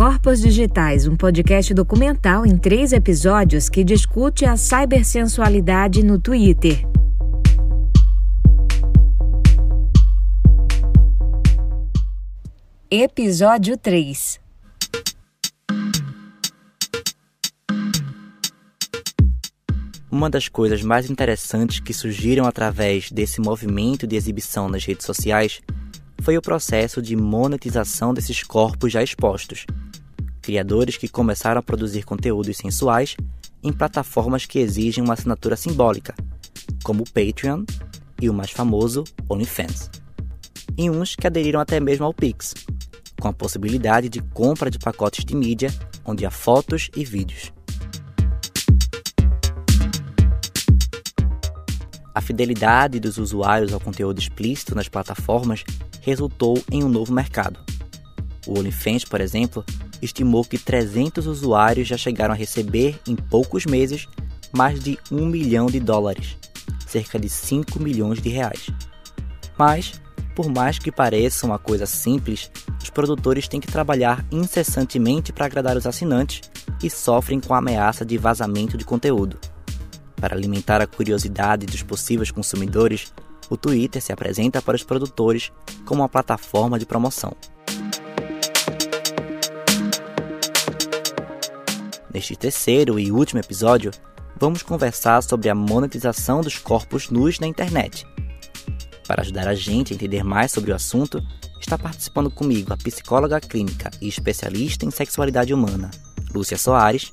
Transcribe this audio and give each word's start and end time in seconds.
Corpos 0.00 0.40
Digitais, 0.40 1.06
um 1.06 1.14
podcast 1.14 1.74
documental 1.74 2.46
em 2.46 2.56
três 2.56 2.90
episódios 2.90 3.68
que 3.68 3.84
discute 3.84 4.46
a 4.46 4.56
cibersensualidade 4.56 6.02
no 6.02 6.18
Twitter. 6.18 6.88
Episódio 12.90 13.76
3 13.76 14.40
Uma 20.10 20.30
das 20.30 20.48
coisas 20.48 20.82
mais 20.82 21.10
interessantes 21.10 21.78
que 21.78 21.92
surgiram 21.92 22.46
através 22.46 23.12
desse 23.12 23.38
movimento 23.38 24.06
de 24.06 24.16
exibição 24.16 24.66
nas 24.66 24.82
redes 24.82 25.04
sociais 25.04 25.60
foi 26.22 26.38
o 26.38 26.42
processo 26.42 27.02
de 27.02 27.14
monetização 27.16 28.14
desses 28.14 28.42
corpos 28.42 28.92
já 28.92 29.02
expostos. 29.02 29.66
Criadores 30.42 30.96
que 30.96 31.08
começaram 31.08 31.58
a 31.58 31.62
produzir 31.62 32.02
conteúdos 32.02 32.56
sensuais 32.56 33.16
em 33.62 33.72
plataformas 33.72 34.46
que 34.46 34.58
exigem 34.58 35.04
uma 35.04 35.14
assinatura 35.14 35.56
simbólica, 35.56 36.14
como 36.82 37.02
o 37.02 37.10
Patreon 37.10 37.64
e 38.20 38.30
o 38.30 38.34
mais 38.34 38.50
famoso 38.50 39.04
OnlyFans. 39.28 39.90
E 40.78 40.88
uns 40.88 41.14
que 41.14 41.26
aderiram 41.26 41.60
até 41.60 41.78
mesmo 41.78 42.06
ao 42.06 42.14
Pix, 42.14 42.54
com 43.20 43.28
a 43.28 43.32
possibilidade 43.32 44.08
de 44.08 44.20
compra 44.20 44.70
de 44.70 44.78
pacotes 44.78 45.24
de 45.24 45.36
mídia 45.36 45.70
onde 46.04 46.24
há 46.24 46.30
fotos 46.30 46.90
e 46.96 47.04
vídeos. 47.04 47.52
A 52.14 52.20
fidelidade 52.20 52.98
dos 52.98 53.18
usuários 53.18 53.72
ao 53.72 53.80
conteúdo 53.80 54.18
explícito 54.18 54.74
nas 54.74 54.88
plataformas 54.88 55.64
resultou 56.00 56.60
em 56.70 56.82
um 56.82 56.88
novo 56.88 57.12
mercado. 57.12 57.60
O 58.46 58.58
OnlyFans, 58.58 59.04
por 59.04 59.20
exemplo, 59.20 59.64
estimou 60.02 60.44
que 60.44 60.58
300 60.58 61.26
usuários 61.26 61.88
já 61.88 61.96
chegaram 61.96 62.34
a 62.34 62.36
receber, 62.36 62.98
em 63.06 63.14
poucos 63.14 63.66
meses, 63.66 64.06
mais 64.52 64.80
de 64.80 64.98
1 65.10 65.26
milhão 65.26 65.66
de 65.66 65.78
dólares, 65.78 66.36
cerca 66.86 67.18
de 67.18 67.28
5 67.28 67.80
milhões 67.80 68.20
de 68.20 68.28
reais. 68.28 68.68
Mas, 69.56 70.00
por 70.34 70.48
mais 70.48 70.78
que 70.78 70.90
pareça 70.90 71.46
uma 71.46 71.58
coisa 71.58 71.86
simples, 71.86 72.50
os 72.82 72.90
produtores 72.90 73.46
têm 73.46 73.60
que 73.60 73.70
trabalhar 73.70 74.24
incessantemente 74.32 75.32
para 75.32 75.46
agradar 75.46 75.76
os 75.76 75.86
assinantes 75.86 76.40
e 76.82 76.88
sofrem 76.88 77.40
com 77.40 77.54
a 77.54 77.58
ameaça 77.58 78.04
de 78.04 78.16
vazamento 78.16 78.76
de 78.76 78.84
conteúdo. 78.84 79.38
Para 80.16 80.34
alimentar 80.34 80.80
a 80.80 80.86
curiosidade 80.86 81.66
dos 81.66 81.82
possíveis 81.82 82.30
consumidores, 82.30 83.12
o 83.48 83.56
Twitter 83.56 84.00
se 84.00 84.12
apresenta 84.12 84.62
para 84.62 84.76
os 84.76 84.82
produtores 84.82 85.50
como 85.84 86.02
uma 86.02 86.08
plataforma 86.08 86.78
de 86.78 86.86
promoção. 86.86 87.34
Neste 92.12 92.34
terceiro 92.34 92.98
e 92.98 93.12
último 93.12 93.40
episódio, 93.40 93.92
vamos 94.38 94.64
conversar 94.64 95.22
sobre 95.22 95.48
a 95.48 95.54
monetização 95.54 96.40
dos 96.40 96.58
corpos 96.58 97.08
nus 97.08 97.38
na 97.38 97.46
internet. 97.46 98.04
Para 99.06 99.22
ajudar 99.22 99.46
a 99.46 99.54
gente 99.54 99.92
a 99.92 99.96
entender 99.96 100.24
mais 100.24 100.50
sobre 100.50 100.72
o 100.72 100.74
assunto, 100.74 101.22
está 101.60 101.78
participando 101.78 102.30
comigo 102.30 102.72
a 102.72 102.76
psicóloga 102.76 103.40
clínica 103.40 103.90
e 104.00 104.08
especialista 104.08 104.84
em 104.84 104.90
sexualidade 104.90 105.54
humana, 105.54 105.90
Lúcia 106.34 106.58
Soares, 106.58 107.12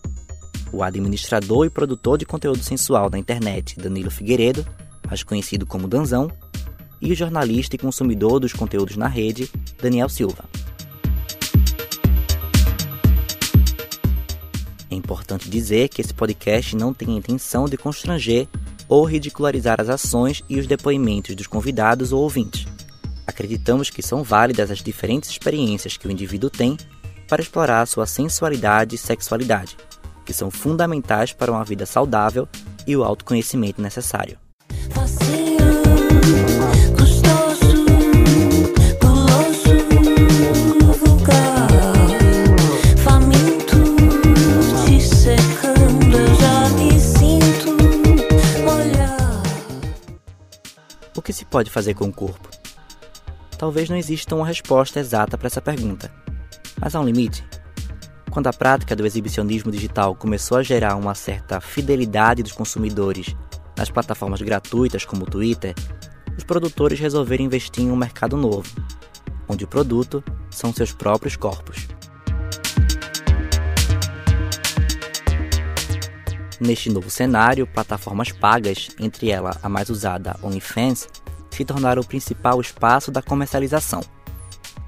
o 0.72 0.82
administrador 0.82 1.68
e 1.68 1.70
produtor 1.70 2.18
de 2.18 2.26
conteúdo 2.26 2.64
sensual 2.64 3.10
da 3.10 3.20
internet, 3.20 3.80
Danilo 3.80 4.10
Figueiredo, 4.10 4.66
mais 5.08 5.22
conhecido 5.22 5.66
como 5.66 5.88
Danzão, 5.88 6.32
e 7.00 7.12
o 7.12 7.16
jornalista 7.16 7.76
e 7.76 7.80
consumidor 7.80 8.40
dos 8.40 8.52
conteúdos 8.52 8.98
na 8.98 9.08
rede, 9.08 9.50
Daniel 9.80 10.10
Silva. 10.10 10.46
Importante 14.98 15.50
dizer 15.50 15.90
que 15.90 16.02
esse 16.02 16.14
podcast 16.14 16.76
não 16.76 16.94
tem 16.94 17.10
a 17.10 17.18
intenção 17.18 17.66
de 17.66 17.78
constranger 17.78 18.48
ou 18.88 19.06
ridicularizar 19.06 19.80
as 19.80 19.90
ações 19.90 20.44
e 20.50 20.60
os 20.60 20.68
depoimentos 20.68 21.36
dos 21.36 21.48
convidados 21.48 22.12
ou 22.12 22.22
ouvintes. 22.22 22.66
Acreditamos 23.26 23.90
que 23.90 24.02
são 24.02 24.24
válidas 24.24 24.72
as 24.72 24.80
diferentes 24.80 25.30
experiências 25.30 25.98
que 25.98 26.08
o 26.08 26.12
indivíduo 26.12 26.50
tem 26.50 26.78
para 27.28 27.42
explorar 27.42 27.86
sua 27.86 28.06
sensualidade 28.06 28.96
e 28.96 28.98
sexualidade 28.98 29.76
que 30.28 30.34
são 30.34 30.52
fundamentais 30.52 31.32
para 31.32 31.50
uma 31.50 31.64
vida 31.64 31.86
saudável 31.86 32.50
e 32.86 32.98
o 32.98 33.04
autoconhecimento 33.04 33.82
necessário. 33.82 34.38
Se 51.38 51.46
pode 51.46 51.72
fazer 51.72 51.94
com 51.94 52.06
o 52.06 52.14
corpo? 52.14 52.50
Talvez 53.58 53.90
não 53.90 53.98
exista 53.98 54.36
uma 54.36 54.46
resposta 54.46 55.00
exata 55.00 55.38
para 55.38 55.48
essa 55.48 55.62
pergunta, 55.62 56.12
mas 56.80 56.94
há 56.94 57.00
um 57.00 57.06
limite 57.06 57.44
quando 58.38 58.46
a 58.46 58.54
prática 58.54 58.96
do 58.96 59.04
exibicionismo 59.04 59.72
digital 59.72 60.14
começou 60.14 60.60
a 60.60 60.62
gerar 60.62 60.96
uma 60.96 61.16
certa 61.16 61.60
fidelidade 61.60 62.44
dos 62.44 62.52
consumidores 62.52 63.36
nas 63.76 63.90
plataformas 63.90 64.44
gratuitas 64.44 65.04
como 65.04 65.24
o 65.24 65.26
Twitter, 65.26 65.74
os 66.38 66.44
produtores 66.44 67.00
resolveram 67.00 67.46
investir 67.46 67.84
em 67.84 67.90
um 67.90 67.96
mercado 67.96 68.38
novo, 68.38 68.70
onde 69.48 69.64
o 69.64 69.68
produto 69.68 70.24
são 70.52 70.72
seus 70.72 70.92
próprios 70.92 71.36
corpos. 71.36 71.88
Neste 76.60 76.90
novo 76.90 77.10
cenário, 77.10 77.68
plataformas 77.68 78.32
pagas, 78.32 78.90
entre 79.00 79.30
elas 79.30 79.58
a 79.62 79.70
mais 79.70 79.90
usada 79.90 80.36
OnlyFans, 80.42 81.08
se 81.52 81.64
tornaram 81.64 82.02
o 82.02 82.06
principal 82.06 82.60
espaço 82.60 83.12
da 83.12 83.22
comercialização. 83.22 84.02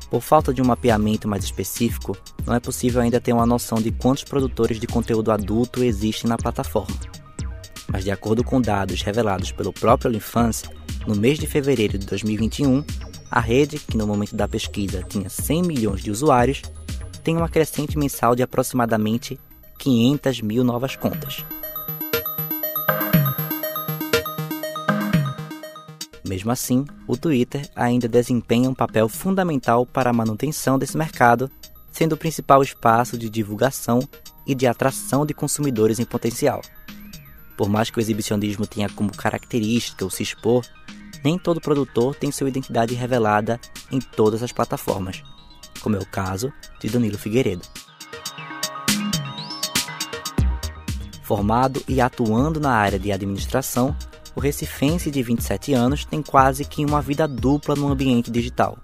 Por 0.09 0.22
falta 0.22 0.52
de 0.52 0.62
um 0.62 0.66
mapeamento 0.66 1.28
mais 1.28 1.44
específico, 1.44 2.18
não 2.46 2.56
é 2.56 2.59
possível 2.59 3.02
ainda 3.02 3.22
ter 3.22 3.34
uma 3.34 3.46
noção 3.46 3.79
de 3.79 3.91
quantos 3.91 4.24
produtores 4.24 4.79
de 4.79 4.88
conteúdo 4.88 5.31
adulto 5.31 5.84
existem 5.84 6.28
na 6.28 6.38
plataforma. 6.38 6.96
Mas, 7.88 8.03
de 8.03 8.12
acordo 8.12 8.44
com 8.44 8.59
dados 8.59 9.03
revelados 9.03 9.52
pelo 9.52 9.72
próprio 9.72 10.09
OnlyFans, 10.09 10.63
no 11.06 11.16
mês 11.16 11.38
de 11.38 11.46
fevereiro 11.46 11.97
de 11.97 12.06
2021, 12.08 12.84
a 13.29 13.40
rede, 13.40 13.78
que 13.78 13.97
no 13.97 14.08
momento 14.08 14.35
da 14.35 14.47
pesquisa 14.47 15.03
tinha 15.08 15.29
100 15.29 15.63
milhões 15.63 16.03
de 16.03 16.09
usuários, 16.09 16.63
tem 17.24 17.38
uma 17.38 17.50
crescente 17.50 17.97
mensal 17.97 18.35
de 18.35 18.41
aproximadamente 18.41 19.40
500 19.78 20.41
mil 20.41 20.63
novas 20.63 20.96
contas. 20.96 21.46
Mesmo 26.29 26.51
assim, 26.51 26.85
o 27.07 27.17
Twitter 27.17 27.67
ainda 27.75 28.07
desempenha 28.07 28.69
um 28.69 28.75
papel 28.75 29.09
fundamental 29.09 29.84
para 29.84 30.12
a 30.12 30.13
manutenção 30.13 30.78
desse 30.78 30.95
mercado, 30.95 31.50
sendo 31.91 32.13
o 32.13 32.17
principal 32.17 32.62
espaço 32.62 33.17
de 33.17 33.28
divulgação 33.31 34.00
e 34.45 34.53
de 34.53 34.67
atração 34.67 35.25
de 35.25 35.34
consumidores 35.34 35.97
em 35.97 36.06
potencial. 36.06 36.62
Por 37.57 37.67
mais 37.67 37.90
que 37.90 37.97
o 37.97 38.00
exibicionismo 38.00 38.67
tenha 38.67 38.88
como 38.90 39.12
característica 39.12 40.06
o 40.06 40.12
se 40.12 40.22
expor, 40.22 40.63
nem 41.23 41.35
todo 41.35 41.59
produtor 41.59 42.13
tem 42.13 42.31
sua 42.31 42.47
identidade 42.47 42.94
revelada 42.94 43.59
em 43.91 44.00
todas 44.00 44.44
as 44.44 44.51
plataformas, 44.51 45.23
como 45.81 45.96
é 45.96 46.00
o 46.00 46.06
caso 46.06 46.53
de 46.79 46.90
Danilo 46.90 47.17
Figueiredo. 47.17 47.63
Formado 51.23 51.84
e 51.88 52.00
atuando 52.00 52.59
na 52.59 52.72
área 52.72 53.00
de 53.00 53.11
administração, 53.11 53.96
o 54.39 54.41
recifense 54.41 55.11
de 55.11 55.22
27 55.22 55.73
anos 55.73 56.05
tem 56.05 56.23
quase 56.23 56.63
que 56.63 56.85
uma 56.85 57.01
vida 57.01 57.27
dupla 57.27 57.75
no 57.75 57.89
ambiente 57.89 58.31
digital. 58.31 58.77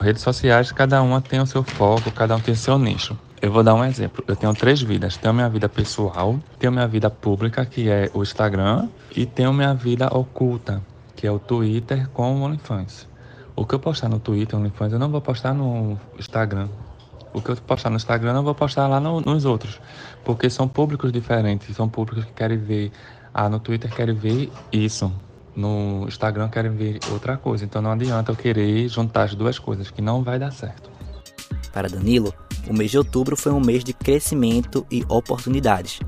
Redes 0.00 0.22
sociais, 0.22 0.72
cada 0.72 1.02
uma 1.02 1.20
tem 1.20 1.40
o 1.40 1.46
seu 1.46 1.62
foco, 1.62 2.10
cada 2.10 2.34
um 2.34 2.40
tem 2.40 2.54
o 2.54 2.56
seu 2.56 2.78
nicho. 2.78 3.16
Eu 3.40 3.52
vou 3.52 3.62
dar 3.62 3.74
um 3.74 3.84
exemplo. 3.84 4.24
Eu 4.26 4.34
tenho 4.34 4.54
três 4.54 4.80
vidas. 4.80 5.18
Tenho 5.18 5.34
minha 5.34 5.48
vida 5.50 5.68
pessoal, 5.68 6.40
tenho 6.58 6.72
minha 6.72 6.88
vida 6.88 7.10
pública, 7.10 7.66
que 7.66 7.90
é 7.90 8.10
o 8.14 8.22
Instagram, 8.22 8.88
e 9.14 9.26
tenho 9.26 9.52
minha 9.52 9.74
vida 9.74 10.08
oculta, 10.08 10.82
que 11.14 11.26
é 11.26 11.30
o 11.30 11.38
Twitter 11.38 12.08
com 12.08 12.36
o 12.36 12.42
OnlyFans. 12.42 13.06
O 13.54 13.66
que 13.66 13.74
eu 13.74 13.78
postar 13.78 14.08
no 14.08 14.18
Twitter, 14.18 14.58
OnlyFans, 14.58 14.94
eu 14.94 14.98
não 14.98 15.10
vou 15.10 15.20
postar 15.20 15.52
no 15.52 16.00
Instagram. 16.18 16.70
O 17.34 17.42
que 17.42 17.50
eu 17.50 17.56
postar 17.56 17.90
no 17.90 17.96
Instagram, 17.96 18.36
eu 18.36 18.42
vou 18.42 18.54
postar 18.54 18.86
lá 18.86 18.98
no, 18.98 19.20
nos 19.20 19.44
outros. 19.44 19.78
Porque 20.24 20.48
são 20.48 20.66
públicos 20.66 21.12
diferentes, 21.12 21.76
são 21.76 21.90
públicos 21.90 22.24
que 22.24 22.32
querem 22.32 22.56
ver 22.56 22.90
ah, 23.34 23.48
no 23.48 23.58
Twitter 23.58 23.92
querem 23.92 24.14
ver 24.14 24.50
isso, 24.72 25.12
no 25.56 26.04
Instagram 26.06 26.48
querem 26.48 26.70
ver 26.70 27.00
outra 27.10 27.36
coisa. 27.36 27.64
Então 27.64 27.82
não 27.82 27.90
adianta 27.90 28.30
eu 28.30 28.36
querer 28.36 28.88
juntar 28.88 29.24
as 29.24 29.34
duas 29.34 29.58
coisas, 29.58 29.90
que 29.90 30.00
não 30.00 30.22
vai 30.22 30.38
dar 30.38 30.52
certo. 30.52 30.88
Para 31.72 31.88
Danilo, 31.88 32.32
o 32.68 32.72
mês 32.72 32.92
de 32.92 32.98
outubro 32.98 33.36
foi 33.36 33.52
um 33.52 33.60
mês 33.60 33.82
de 33.82 33.92
crescimento 33.92 34.86
e 34.90 35.04
oportunidades. 35.08 35.98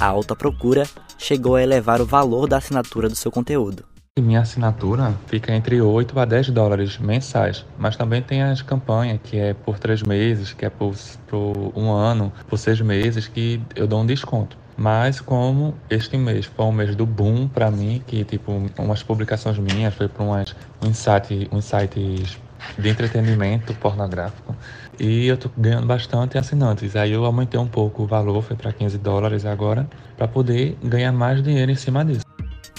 A 0.00 0.06
alta 0.06 0.34
procura 0.34 0.88
chegou 1.18 1.56
a 1.56 1.62
elevar 1.62 2.00
o 2.00 2.06
valor 2.06 2.48
da 2.48 2.56
assinatura 2.56 3.08
do 3.08 3.14
seu 3.14 3.30
conteúdo. 3.30 3.84
Minha 4.18 4.40
assinatura 4.40 5.14
fica 5.26 5.54
entre 5.54 5.80
8 5.80 6.18
a 6.18 6.24
10 6.24 6.50
dólares 6.50 6.98
mensais, 6.98 7.64
mas 7.78 7.96
também 7.96 8.20
tem 8.20 8.42
as 8.42 8.60
campanhas 8.60 9.20
que 9.22 9.38
é 9.38 9.54
por 9.54 9.78
três 9.78 10.02
meses, 10.02 10.52
que 10.52 10.64
é 10.64 10.70
por, 10.70 10.94
por 11.28 11.72
um 11.76 11.92
ano, 11.92 12.32
por 12.48 12.58
seis 12.58 12.80
meses, 12.80 13.28
que 13.28 13.60
eu 13.76 13.86
dou 13.86 14.00
um 14.00 14.06
desconto. 14.06 14.58
Mas 14.80 15.20
como 15.20 15.74
este 15.90 16.16
mês 16.16 16.46
foi 16.46 16.64
um 16.64 16.72
mês 16.72 16.96
do 16.96 17.04
boom 17.04 17.46
para 17.46 17.70
mim, 17.70 18.02
que 18.06 18.24
tipo 18.24 18.50
umas 18.78 19.02
publicações 19.02 19.58
minhas 19.58 19.92
foi 19.92 20.08
para 20.08 20.24
umas 20.24 20.56
um 20.82 20.88
insight, 20.88 21.50
um 21.52 21.58
insights 21.58 22.38
de 22.78 22.88
entretenimento 22.88 23.74
pornográfico 23.74 24.56
e 24.98 25.26
eu 25.26 25.36
tô 25.36 25.50
ganhando 25.54 25.86
bastante 25.86 26.38
assinantes. 26.38 26.96
Aí 26.96 27.12
eu 27.12 27.26
aumentei 27.26 27.60
um 27.60 27.66
pouco 27.66 28.04
o 28.04 28.06
valor, 28.06 28.42
foi 28.42 28.56
para 28.56 28.72
15 28.72 28.96
dólares 28.96 29.44
agora, 29.44 29.86
para 30.16 30.26
poder 30.26 30.78
ganhar 30.82 31.12
mais 31.12 31.42
dinheiro 31.42 31.70
em 31.70 31.76
cima 31.76 32.02
disso. 32.02 32.24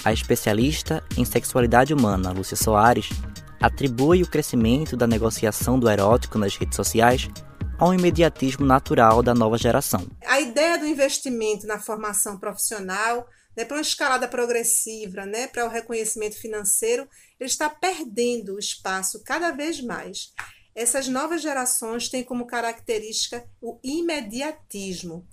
A 0.04 0.12
especialista 0.12 1.04
em 1.16 1.24
sexualidade 1.24 1.94
humana, 1.94 2.32
Lúcia 2.32 2.56
Soares, 2.56 3.10
atribui 3.60 4.24
o 4.24 4.26
crescimento 4.26 4.96
da 4.96 5.06
negociação 5.06 5.78
do 5.78 5.88
erótico 5.88 6.36
nas 6.36 6.56
redes 6.56 6.74
sociais 6.74 7.30
ao 7.82 7.92
imediatismo 7.92 8.64
natural 8.64 9.24
da 9.24 9.34
nova 9.34 9.58
geração. 9.58 10.06
A 10.24 10.40
ideia 10.40 10.78
do 10.78 10.86
investimento 10.86 11.66
na 11.66 11.80
formação 11.80 12.38
profissional, 12.38 13.28
né, 13.56 13.64
para 13.64 13.76
uma 13.76 13.82
escalada 13.82 14.28
progressiva, 14.28 15.26
né, 15.26 15.48
para 15.48 15.66
o 15.66 15.68
reconhecimento 15.68 16.40
financeiro, 16.40 17.08
ele 17.40 17.50
está 17.50 17.68
perdendo 17.68 18.56
espaço 18.56 19.20
cada 19.24 19.50
vez 19.50 19.80
mais. 19.80 20.32
Essas 20.76 21.08
novas 21.08 21.42
gerações 21.42 22.08
têm 22.08 22.22
como 22.22 22.46
característica 22.46 23.44
o 23.60 23.80
imediatismo. 23.82 25.26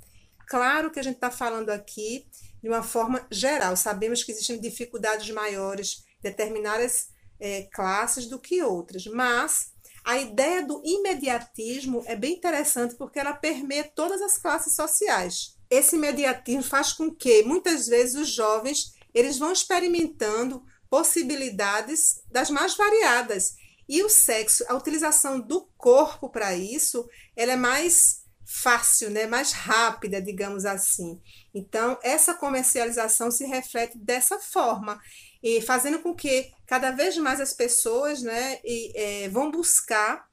Claro 0.48 0.90
que 0.90 1.00
a 1.00 1.04
gente 1.04 1.18
está 1.18 1.30
falando 1.30 1.70
aqui 1.70 2.26
de 2.64 2.68
uma 2.68 2.82
forma 2.82 3.28
geral, 3.30 3.78
sabemos 3.78 4.24
que 4.24 4.32
existem 4.32 4.60
dificuldades 4.60 5.30
maiores 5.30 6.04
em 6.18 6.24
determinadas 6.24 7.10
é, 7.40 7.68
classes 7.72 8.26
do 8.26 8.40
que 8.40 8.64
outras, 8.64 9.06
mas 9.06 9.72
a 10.04 10.18
ideia 10.18 10.66
do 10.66 10.82
imediatismo 10.84 12.04
é 12.06 12.16
bem 12.16 12.34
interessante 12.34 12.96
porque 12.96 13.20
ela 13.20 13.34
permeia 13.34 13.84
todas 13.84 14.22
as 14.22 14.38
classes 14.38 14.76
sociais. 14.76 15.58
Esse 15.70 15.96
imediatismo 15.96 16.64
faz 16.64 16.94
com 16.94 17.14
que 17.14 17.44
muitas 17.44 17.88
vezes 17.88 18.16
os 18.16 18.30
jovens 18.30 18.94
eles 19.14 19.38
vão 19.38 19.52
experimentando 19.52 20.64
possibilidades 20.90 22.22
das 22.32 22.50
mais 22.50 22.76
variadas. 22.76 23.56
E 23.88 24.04
o 24.04 24.10
sexo, 24.10 24.64
a 24.68 24.76
utilização 24.76 25.40
do 25.40 25.68
corpo 25.78 26.30
para 26.30 26.56
isso, 26.56 27.08
ela 27.36 27.54
é 27.54 27.56
mais 27.56 28.24
fácil, 28.46 29.10
né? 29.12 29.28
mais 29.28 29.52
rápida, 29.52 30.22
digamos 30.22 30.66
assim. 30.66 31.22
Então, 31.54 32.00
essa 32.04 32.34
comercialização 32.34 33.30
se 33.30 33.46
reflete 33.46 33.98
dessa 33.98 34.40
forma 34.40 35.00
e 35.42 35.62
fazendo 35.62 36.00
com 36.00 36.14
que 36.14 36.52
cada 36.66 36.92
vez 36.92 37.18
mais 37.18 37.40
as 37.40 37.54
pessoas 37.54 38.22
né, 38.22 38.60
e, 38.64 38.92
é, 38.96 39.30
vão 39.30 39.50
buscar 39.50 40.28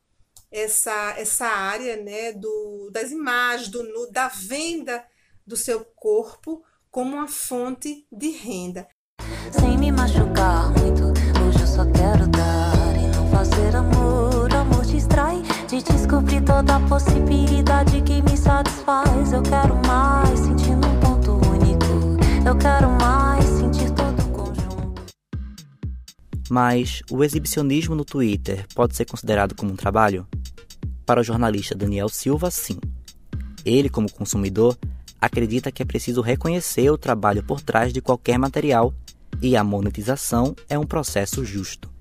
essa, 0.50 1.14
essa 1.16 1.46
área 1.46 1.96
né, 1.96 2.32
do, 2.32 2.90
das 2.92 3.10
imagens, 3.10 3.68
do, 3.68 4.10
da 4.10 4.28
venda 4.28 5.04
do 5.46 5.56
seu 5.56 5.84
corpo 5.84 6.62
como 6.90 7.16
uma 7.16 7.28
fonte 7.28 8.06
de 8.10 8.30
renda. 8.30 8.88
Sem 9.52 9.78
me 9.78 9.92
machucar 9.92 10.70
muito, 10.70 11.04
hoje 11.46 11.60
eu 11.60 11.66
só 11.66 11.84
quero 11.84 12.26
dar 12.28 12.96
e 12.96 13.16
não 13.16 13.30
fazer 13.30 13.76
amor. 13.76 14.52
Amor 14.54 14.84
distrai 14.84 15.42
de 15.68 15.82
descobrir 15.82 16.42
toda 16.42 16.76
a 16.76 16.80
possibilidade 16.88 18.00
que 18.02 18.22
me 18.22 18.36
satisfaz. 18.36 19.32
Eu 19.32 19.42
quero 19.42 19.76
mais, 19.86 20.40
sentindo 20.40 20.86
um 20.86 21.00
ponto 21.00 21.32
único. 21.48 21.84
Eu 22.46 22.56
quero 22.56 22.88
mais, 22.90 22.95
Mas 26.48 27.02
o 27.10 27.24
exibicionismo 27.24 27.94
no 27.94 28.04
Twitter 28.04 28.66
pode 28.74 28.94
ser 28.94 29.04
considerado 29.04 29.54
como 29.54 29.72
um 29.72 29.76
trabalho? 29.76 30.26
Para 31.04 31.20
o 31.20 31.24
jornalista 31.24 31.74
Daniel 31.74 32.08
Silva, 32.08 32.50
sim. 32.50 32.78
Ele, 33.64 33.88
como 33.88 34.10
consumidor, 34.10 34.76
acredita 35.20 35.72
que 35.72 35.82
é 35.82 35.86
preciso 35.86 36.20
reconhecer 36.20 36.90
o 36.90 36.98
trabalho 36.98 37.42
por 37.42 37.60
trás 37.60 37.92
de 37.92 38.00
qualquer 38.00 38.38
material 38.38 38.94
e 39.42 39.56
a 39.56 39.64
monetização 39.64 40.54
é 40.68 40.78
um 40.78 40.86
processo 40.86 41.44
justo. 41.44 41.95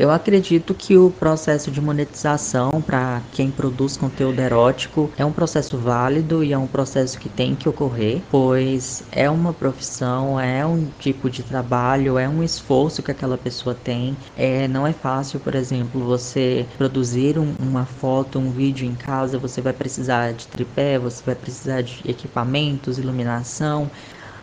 Eu 0.00 0.10
acredito 0.10 0.72
que 0.72 0.96
o 0.96 1.10
processo 1.10 1.70
de 1.70 1.78
monetização 1.78 2.70
para 2.80 3.20
quem 3.32 3.50
produz 3.50 3.98
conteúdo 3.98 4.40
erótico 4.40 5.10
é 5.14 5.26
um 5.26 5.30
processo 5.30 5.76
válido 5.76 6.42
e 6.42 6.54
é 6.54 6.56
um 6.56 6.66
processo 6.66 7.18
que 7.18 7.28
tem 7.28 7.54
que 7.54 7.68
ocorrer, 7.68 8.22
pois 8.30 9.02
é 9.12 9.28
uma 9.28 9.52
profissão, 9.52 10.40
é 10.40 10.64
um 10.64 10.88
tipo 10.98 11.28
de 11.28 11.42
trabalho, 11.42 12.16
é 12.16 12.26
um 12.26 12.42
esforço 12.42 13.02
que 13.02 13.10
aquela 13.10 13.36
pessoa 13.36 13.74
tem. 13.74 14.16
É, 14.38 14.66
não 14.68 14.86
é 14.86 14.92
fácil, 14.94 15.38
por 15.38 15.54
exemplo, 15.54 16.02
você 16.02 16.64
produzir 16.78 17.38
um, 17.38 17.54
uma 17.60 17.84
foto, 17.84 18.38
um 18.38 18.50
vídeo 18.50 18.88
em 18.88 18.94
casa, 18.94 19.38
você 19.38 19.60
vai 19.60 19.74
precisar 19.74 20.32
de 20.32 20.48
tripé, 20.48 20.98
você 20.98 21.22
vai 21.22 21.34
precisar 21.34 21.82
de 21.82 22.00
equipamentos, 22.08 22.98
iluminação. 22.98 23.90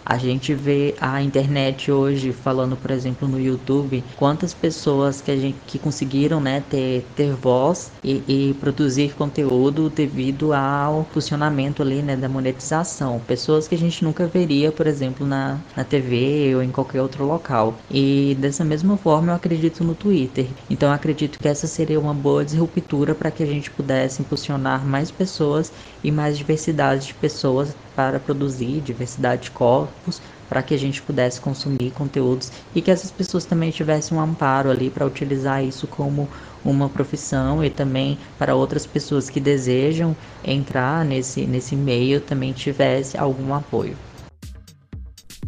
A 0.09 0.17
gente 0.17 0.53
vê 0.53 0.95
a 1.01 1.21
internet 1.21 1.91
hoje 1.91 2.31
falando, 2.31 2.77
por 2.77 2.91
exemplo, 2.91 3.27
no 3.27 3.37
YouTube, 3.37 4.01
quantas 4.15 4.53
pessoas 4.53 5.19
que 5.19 5.29
a 5.29 5.35
gente 5.35 5.57
que 5.67 5.77
conseguiram, 5.77 6.39
né, 6.39 6.63
ter, 6.69 7.05
ter 7.13 7.33
voz 7.33 7.91
e, 8.01 8.23
e 8.25 8.53
produzir 8.53 9.13
conteúdo 9.15 9.89
devido 9.89 10.53
ao 10.53 11.03
funcionamento 11.11 11.81
ali, 11.81 12.01
né, 12.01 12.15
da 12.15 12.29
monetização. 12.29 13.19
Pessoas 13.27 13.67
que 13.67 13.75
a 13.75 13.77
gente 13.77 14.01
nunca 14.01 14.25
veria, 14.27 14.71
por 14.71 14.87
exemplo, 14.87 15.27
na, 15.27 15.59
na 15.75 15.83
TV 15.83 16.55
ou 16.55 16.63
em 16.63 16.71
qualquer 16.71 17.01
outro 17.01 17.25
local. 17.25 17.77
E 17.91 18.37
dessa 18.39 18.63
mesma 18.63 18.95
forma 18.95 19.33
eu 19.33 19.35
acredito 19.35 19.83
no 19.83 19.93
Twitter. 19.93 20.47
Então 20.69 20.87
eu 20.87 20.95
acredito 20.95 21.37
que 21.37 21.49
essa 21.49 21.67
seria 21.67 21.99
uma 21.99 22.13
boa 22.13 22.45
disruptura 22.45 23.13
para 23.13 23.29
que 23.29 23.43
a 23.43 23.47
gente 23.47 23.69
pudesse 23.69 24.21
impulsionar 24.21 24.85
mais 24.85 25.11
pessoas 25.11 25.69
e 26.01 26.11
mais 26.13 26.37
diversidade 26.37 27.07
de 27.07 27.13
pessoas 27.15 27.75
para 27.97 28.19
produzir 28.19 28.79
diversidade 28.79 29.45
de 29.45 29.51
corpos, 29.51 30.21
para 30.47 30.61
que 30.61 30.75
a 30.75 30.77
gente 30.77 31.01
pudesse 31.01 31.41
consumir 31.41 31.89
conteúdos 31.95 32.51
e 32.75 32.79
que 32.79 32.91
essas 32.91 33.09
pessoas 33.09 33.43
também 33.43 33.71
tivessem 33.71 34.15
um 34.15 34.21
amparo 34.21 34.69
ali 34.69 34.91
para 34.91 35.03
utilizar 35.03 35.63
isso 35.63 35.87
como 35.87 36.29
uma 36.63 36.87
profissão 36.87 37.65
e 37.65 37.71
também 37.71 38.19
para 38.37 38.53
outras 38.53 38.85
pessoas 38.85 39.31
que 39.31 39.39
desejam 39.39 40.15
entrar 40.45 41.03
nesse, 41.03 41.47
nesse 41.47 41.75
meio 41.75 42.21
também 42.21 42.53
tivesse 42.53 43.17
algum 43.17 43.51
apoio. 43.51 43.97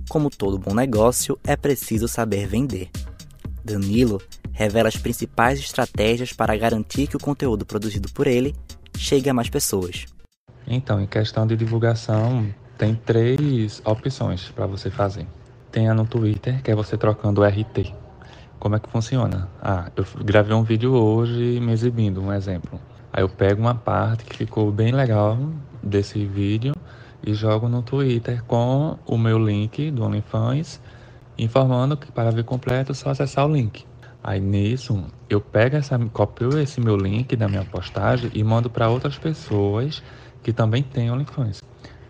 Como 0.10 0.32
todo 0.32 0.58
bom 0.58 0.74
negócio, 0.74 1.38
é 1.44 1.56
preciso 1.56 2.08
saber 2.08 2.48
vender. 2.48 2.90
Danilo 3.64 4.20
revela 4.52 4.90
as 4.90 4.98
principais 4.98 5.60
estratégias 5.60 6.34
para 6.34 6.58
garantir 6.58 7.06
que 7.06 7.16
o 7.16 7.20
conteúdo 7.20 7.64
produzido 7.64 8.10
por 8.12 8.26
ele 8.26 8.56
chegue 8.98 9.30
a 9.30 9.34
mais 9.36 9.50
pessoas. 9.50 10.08
Então, 10.68 11.02
em 11.02 11.08
questão 11.08 11.48
de 11.48 11.56
divulgação, 11.56 12.48
tem 12.78 12.96
três 12.96 13.82
opções 13.84 14.50
para 14.50 14.66
você 14.66 14.90
fazer. 14.90 15.28
Tem 15.72 15.90
a 15.90 15.94
no 15.94 16.06
Twitter, 16.06 16.62
que 16.62 16.72
é 16.72 16.76
você 16.76 16.98
trocando 16.98 17.42
o 17.42 17.46
RT. 17.46 17.94
Como 18.60 18.76
é 18.76 18.80
que 18.80 18.90
funciona? 18.90 19.48
Ah, 19.62 19.92
eu 19.96 20.06
gravei 20.24 20.56
um 20.56 20.64
vídeo 20.64 20.94
hoje 20.94 21.60
me 21.60 21.72
exibindo, 21.72 22.22
um 22.22 22.34
exemplo. 22.34 22.80
Aí 23.12 23.24
eu 23.24 23.30
pego 23.30 23.62
uma 23.62 23.76
parte 23.76 24.24
que 24.24 24.36
ficou 24.36 24.72
bem 24.72 24.92
legal 24.92 25.38
desse 25.82 26.26
vídeo 26.26 26.74
e 27.26 27.34
jogo 27.34 27.68
no 27.68 27.82
Twitter 27.82 28.44
com 28.44 28.98
o 29.06 29.18
meu 29.18 29.38
link 29.38 29.92
do 29.92 30.04
OnlyFans, 30.04 30.80
informando 31.38 31.98
que 31.98 32.12
para 32.12 32.32
ver 32.32 32.44
completo 32.44 32.92
é 32.92 32.96
só 32.96 33.10
acessar 33.10 33.46
o 33.48 33.54
link. 33.54 33.86
Aí 34.24 34.40
nisso, 34.40 35.06
eu 35.30 35.40
pego 35.40 35.78
essa, 35.78 35.98
copio 36.12 36.60
esse 36.60 36.82
meu 36.82 36.98
link 36.98 37.36
da 37.36 37.48
minha 37.48 37.64
postagem 37.64 38.30
e 38.34 38.44
mando 38.44 38.70
para 38.70 38.90
outras 38.90 39.18
pessoas 39.18 40.04
que 40.44 40.54
também 40.54 40.84
tem 40.84 41.12
OnlyFans. 41.12 41.62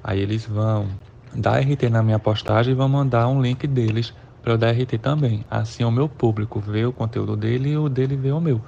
Aí 0.03 0.19
eles 0.19 0.45
vão 0.45 0.87
dar 1.33 1.59
RT 1.59 1.89
na 1.89 2.01
minha 2.01 2.19
postagem 2.19 2.73
e 2.73 2.75
vão 2.75 2.89
mandar 2.89 3.27
um 3.27 3.41
link 3.41 3.67
deles 3.67 4.13
para 4.41 4.53
eu 4.53 4.57
dar 4.57 4.71
RT 4.71 4.97
também. 4.99 5.45
Assim 5.49 5.83
o 5.83 5.91
meu 5.91 6.07
público 6.07 6.59
vê 6.59 6.85
o 6.85 6.93
conteúdo 6.93 7.35
dele 7.35 7.71
e 7.71 7.77
o 7.77 7.89
dele 7.89 8.15
vê 8.15 8.31
o 8.31 8.39
meu. 8.39 8.61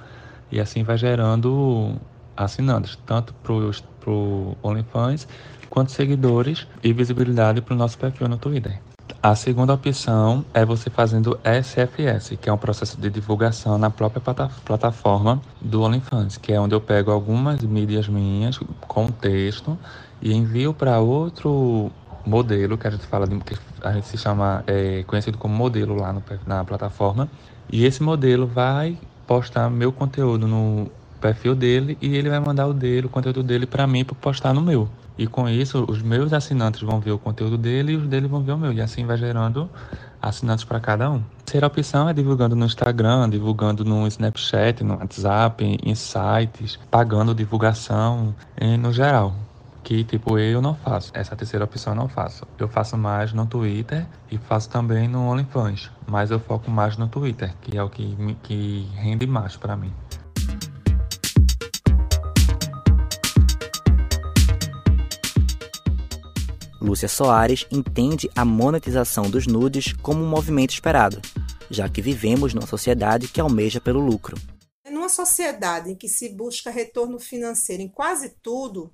E 0.50 0.60
assim 0.60 0.82
vai 0.82 0.98
gerando 0.98 1.94
assinantes, 2.36 2.98
tanto 3.06 3.34
para 3.34 3.52
o 3.52 4.56
OnlyFans 4.62 5.26
quanto 5.70 5.90
seguidores 5.90 6.66
e 6.82 6.92
visibilidade 6.92 7.62
para 7.62 7.74
o 7.74 7.76
nosso 7.76 7.98
perfil 7.98 8.28
no 8.28 8.36
Twitter. 8.36 8.78
A 9.20 9.34
segunda 9.34 9.74
opção 9.74 10.44
é 10.54 10.64
você 10.64 10.88
fazendo 10.88 11.38
SFS, 11.44 12.36
que 12.40 12.48
é 12.48 12.52
um 12.52 12.56
processo 12.58 13.00
de 13.00 13.10
divulgação 13.10 13.76
na 13.76 13.90
própria 13.90 14.22
plataforma 14.64 15.42
do 15.60 15.82
OnlyFans, 15.82 16.36
que 16.36 16.52
é 16.52 16.60
onde 16.60 16.74
eu 16.74 16.80
pego 16.80 17.10
algumas 17.10 17.60
mídias 17.62 18.08
minhas 18.08 18.58
com 18.80 19.08
texto 19.08 19.76
e 20.20 20.32
envio 20.32 20.72
para 20.72 21.00
outro 21.00 21.90
modelo 22.24 22.78
que 22.78 22.86
a 22.86 22.90
gente 22.90 23.06
fala 23.06 23.26
de, 23.26 23.36
que 23.40 23.56
a 23.82 23.92
gente 23.92 24.06
se 24.06 24.16
chama 24.16 24.62
é, 24.66 25.02
conhecido 25.04 25.36
como 25.36 25.54
modelo 25.54 25.96
lá 25.96 26.12
no, 26.12 26.22
na 26.46 26.64
plataforma 26.64 27.28
e 27.70 27.84
esse 27.84 28.02
modelo 28.02 28.46
vai 28.46 28.96
postar 29.26 29.68
meu 29.68 29.92
conteúdo 29.92 30.46
no 30.46 30.88
perfil 31.20 31.54
dele 31.54 31.96
e 32.00 32.16
ele 32.16 32.28
vai 32.28 32.40
mandar 32.40 32.66
o 32.66 32.74
dele, 32.74 33.06
o 33.06 33.10
conteúdo 33.10 33.42
dele 33.42 33.66
para 33.66 33.86
mim 33.86 34.04
para 34.04 34.14
postar 34.14 34.52
no 34.52 34.60
meu. 34.60 34.88
E 35.16 35.26
com 35.26 35.48
isso, 35.48 35.84
os 35.88 36.02
meus 36.02 36.32
assinantes 36.32 36.82
vão 36.82 37.00
ver 37.00 37.12
o 37.12 37.18
conteúdo 37.18 37.58
dele 37.58 37.92
e 37.92 37.96
os 37.96 38.06
dele 38.06 38.26
vão 38.26 38.42
ver 38.42 38.52
o 38.52 38.58
meu. 38.58 38.72
E 38.72 38.80
assim 38.80 39.04
vai 39.04 39.16
gerando 39.16 39.68
assinantes 40.20 40.64
para 40.64 40.80
cada 40.80 41.10
um. 41.10 41.16
A 41.16 41.42
terceira 41.44 41.66
opção 41.66 42.08
é 42.08 42.14
divulgando 42.14 42.56
no 42.56 42.64
Instagram, 42.64 43.28
divulgando 43.28 43.84
no 43.84 44.06
Snapchat, 44.06 44.82
no 44.82 44.96
WhatsApp, 44.96 45.78
em 45.82 45.94
sites, 45.94 46.78
pagando 46.90 47.34
divulgação, 47.34 48.34
no 48.78 48.92
geral 48.92 49.34
que 49.82 50.04
tipo 50.04 50.38
eu 50.38 50.62
não 50.62 50.74
faço. 50.74 51.10
Essa 51.14 51.36
terceira 51.36 51.64
opção 51.64 51.92
eu 51.92 51.96
não 51.96 52.08
faço. 52.08 52.46
Eu 52.58 52.68
faço 52.68 52.96
mais 52.96 53.32
no 53.32 53.46
Twitter 53.46 54.06
e 54.30 54.38
faço 54.38 54.70
também 54.70 55.08
no 55.08 55.28
OnlyFans, 55.28 55.90
mas 56.06 56.30
eu 56.30 56.38
foco 56.38 56.70
mais 56.70 56.96
no 56.96 57.08
Twitter, 57.08 57.52
que 57.60 57.76
é 57.76 57.82
o 57.82 57.90
que, 57.90 58.16
que 58.42 58.88
rende 58.94 59.26
mais 59.26 59.56
para 59.56 59.76
mim. 59.76 59.92
Lúcia 66.82 67.08
Soares 67.08 67.64
entende 67.70 68.28
a 68.34 68.44
monetização 68.44 69.30
dos 69.30 69.46
nudes 69.46 69.92
como 69.92 70.20
um 70.20 70.28
movimento 70.28 70.70
esperado, 70.70 71.22
já 71.70 71.88
que 71.88 72.02
vivemos 72.02 72.52
numa 72.52 72.66
sociedade 72.66 73.28
que 73.28 73.40
almeja 73.40 73.80
pelo 73.80 74.00
lucro. 74.00 74.36
Numa 74.90 75.08
sociedade 75.08 75.92
em 75.92 75.94
que 75.94 76.08
se 76.08 76.28
busca 76.30 76.70
retorno 76.70 77.20
financeiro 77.20 77.84
em 77.84 77.88
quase 77.88 78.30
tudo, 78.42 78.92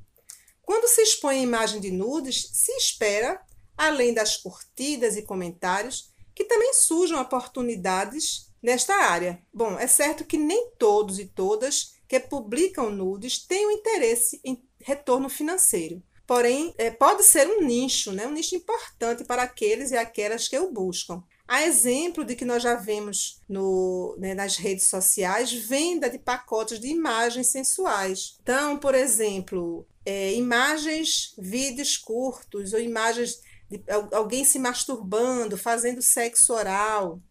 quando 0.60 0.86
se 0.86 1.00
expõe 1.00 1.38
a 1.38 1.42
imagem 1.42 1.80
de 1.80 1.90
nudes, 1.90 2.50
se 2.52 2.72
espera, 2.72 3.40
além 3.74 4.12
das 4.12 4.36
curtidas 4.36 5.16
e 5.16 5.22
comentários, 5.22 6.12
que 6.34 6.44
também 6.44 6.74
surjam 6.74 7.18
oportunidades 7.18 8.52
nesta 8.62 8.94
área. 8.94 9.40
Bom, 9.52 9.78
é 9.78 9.86
certo 9.86 10.26
que 10.26 10.36
nem 10.36 10.72
todos 10.78 11.18
e 11.18 11.24
todas 11.24 11.94
que 12.06 12.20
publicam 12.20 12.90
nudes 12.90 13.38
têm 13.38 13.64
o 13.64 13.68
um 13.70 13.72
interesse 13.72 14.40
em 14.44 14.62
retorno 14.78 15.30
financeiro. 15.30 16.02
Porém, 16.28 16.74
é, 16.76 16.90
pode 16.90 17.24
ser 17.24 17.48
um 17.48 17.62
nicho, 17.62 18.12
né? 18.12 18.26
um 18.26 18.32
nicho 18.32 18.54
importante 18.54 19.24
para 19.24 19.44
aqueles 19.44 19.92
e 19.92 19.96
aquelas 19.96 20.46
que 20.46 20.58
o 20.58 20.70
buscam. 20.70 21.24
A 21.48 21.62
exemplo 21.62 22.22
de 22.22 22.36
que 22.36 22.44
nós 22.44 22.62
já 22.62 22.74
vemos 22.74 23.40
no, 23.48 24.14
né, 24.18 24.34
nas 24.34 24.58
redes 24.58 24.88
sociais 24.88 25.50
venda 25.50 26.10
de 26.10 26.18
pacotes 26.18 26.78
de 26.78 26.88
imagens 26.88 27.46
sensuais. 27.46 28.36
Então, 28.42 28.76
por 28.76 28.94
exemplo, 28.94 29.88
é, 30.04 30.34
imagens, 30.34 31.32
vídeos 31.38 31.96
curtos 31.96 32.74
ou 32.74 32.78
imagens 32.78 33.40
de 33.70 33.82
alguém 34.12 34.44
se 34.44 34.58
masturbando, 34.58 35.56
fazendo 35.56 36.02
sexo 36.02 36.52
oral. 36.52 37.22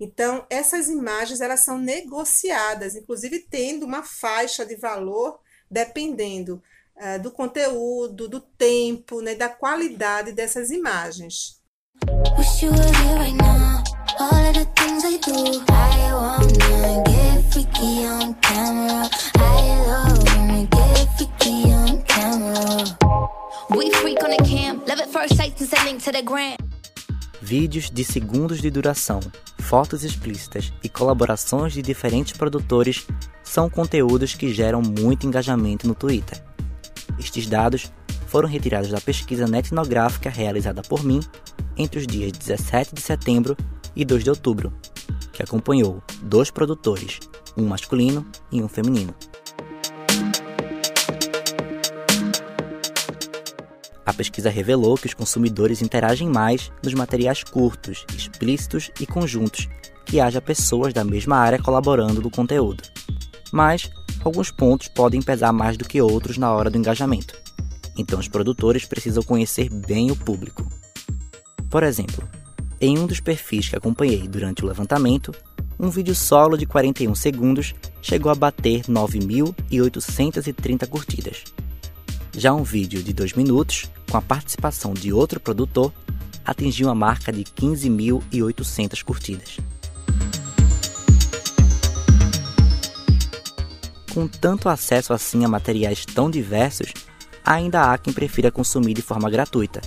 Então, 0.00 0.44
essas 0.50 0.88
imagens 0.88 1.40
elas 1.40 1.60
são 1.60 1.78
negociadas, 1.78 2.96
inclusive 2.96 3.38
tendo 3.48 3.86
uma 3.86 4.02
faixa 4.02 4.66
de 4.66 4.74
valor 4.74 5.38
dependendo 5.70 6.60
do 7.18 7.30
conteúdo, 7.30 8.28
do 8.28 8.40
tempo, 8.40 9.20
né, 9.20 9.34
da 9.34 9.48
qualidade 9.48 10.32
dessas 10.32 10.70
imagens. 10.70 11.60
Vídeos 27.40 27.90
de 27.90 28.04
segundos 28.04 28.60
de 28.60 28.70
duração, 28.70 29.20
fotos 29.60 30.04
explícitas 30.04 30.72
e 30.82 30.88
colaborações 30.88 31.72
de 31.72 31.82
diferentes 31.82 32.36
produtores 32.36 33.06
são 33.42 33.68
conteúdos 33.68 34.34
que 34.34 34.52
geram 34.54 34.80
muito 34.80 35.26
engajamento 35.26 35.88
no 35.88 35.94
Twitter. 35.94 36.51
Estes 37.22 37.46
dados 37.46 37.92
foram 38.26 38.48
retirados 38.48 38.90
da 38.90 39.00
pesquisa 39.00 39.46
netnográfica 39.46 40.28
realizada 40.28 40.82
por 40.82 41.04
mim 41.04 41.20
entre 41.76 42.00
os 42.00 42.06
dias 42.06 42.32
17 42.32 42.94
de 42.94 43.00
setembro 43.00 43.56
e 43.94 44.04
2 44.04 44.24
de 44.24 44.30
outubro, 44.30 44.72
que 45.32 45.42
acompanhou 45.42 46.02
dois 46.22 46.50
produtores, 46.50 47.20
um 47.56 47.64
masculino 47.64 48.26
e 48.50 48.60
um 48.60 48.68
feminino. 48.68 49.14
A 54.04 54.12
pesquisa 54.12 54.50
revelou 54.50 54.96
que 54.96 55.06
os 55.06 55.14
consumidores 55.14 55.80
interagem 55.80 56.28
mais 56.28 56.72
nos 56.82 56.92
materiais 56.92 57.44
curtos, 57.44 58.04
explícitos 58.16 58.90
e 59.00 59.06
conjuntos, 59.06 59.68
que 60.04 60.20
haja 60.20 60.40
pessoas 60.40 60.92
da 60.92 61.04
mesma 61.04 61.36
área 61.36 61.58
colaborando 61.58 62.20
no 62.20 62.30
conteúdo. 62.30 62.82
Mas 63.52 63.90
alguns 64.24 64.50
pontos 64.50 64.88
podem 64.88 65.22
pesar 65.22 65.52
mais 65.52 65.76
do 65.76 65.84
que 65.84 66.00
outros 66.00 66.38
na 66.38 66.52
hora 66.52 66.70
do 66.70 66.78
engajamento. 66.78 67.34
Então 67.96 68.18
os 68.18 68.28
produtores 68.28 68.84
precisam 68.84 69.22
conhecer 69.22 69.68
bem 69.68 70.10
o 70.10 70.16
público. 70.16 70.66
Por 71.68 71.82
exemplo, 71.82 72.28
em 72.80 72.98
um 72.98 73.06
dos 73.06 73.20
perfis 73.20 73.68
que 73.68 73.76
acompanhei 73.76 74.26
durante 74.26 74.64
o 74.64 74.66
levantamento, 74.66 75.32
um 75.78 75.88
vídeo 75.88 76.14
solo 76.14 76.56
de 76.56 76.66
41 76.66 77.14
segundos 77.14 77.74
chegou 78.00 78.30
a 78.30 78.34
bater 78.34 78.82
9.830 78.82 80.88
curtidas. 80.88 81.44
Já 82.36 82.52
um 82.52 82.62
vídeo 82.62 83.02
de 83.02 83.12
2 83.12 83.34
minutos, 83.34 83.90
com 84.10 84.16
a 84.16 84.22
participação 84.22 84.94
de 84.94 85.12
outro 85.12 85.40
produtor, 85.40 85.92
atingiu 86.44 86.88
a 86.88 86.94
marca 86.94 87.32
de 87.32 87.44
15.800 87.44 89.02
curtidas. 89.02 89.58
Com 94.12 94.28
tanto 94.28 94.68
acesso 94.68 95.14
assim 95.14 95.42
a 95.42 95.48
materiais 95.48 96.04
tão 96.04 96.30
diversos, 96.30 96.92
ainda 97.42 97.90
há 97.90 97.96
quem 97.96 98.12
prefira 98.12 98.50
consumir 98.50 98.92
de 98.92 99.00
forma 99.00 99.30
gratuita, 99.30 99.80